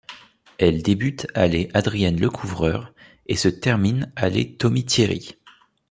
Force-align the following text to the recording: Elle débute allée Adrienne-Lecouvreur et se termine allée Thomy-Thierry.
Elle 0.57 0.81
débute 0.81 1.27
allée 1.35 1.69
Adrienne-Lecouvreur 1.75 2.91
et 3.27 3.35
se 3.35 3.49
termine 3.49 4.11
allée 4.15 4.55
Thomy-Thierry. 4.57 5.35